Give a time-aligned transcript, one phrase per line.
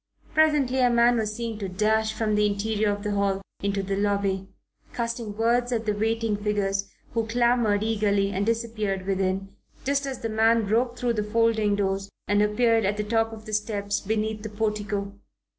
[0.33, 3.95] Presently a man was seen to dash from the interior of the hall into the
[3.95, 4.49] lobby,
[4.95, 9.49] casting words at the waiting figures, who clamoured eagerly and disappeared within,
[9.85, 13.45] just as the man broke through the folding doors and appeared at the top of
[13.45, 15.13] the steps beneath the portico.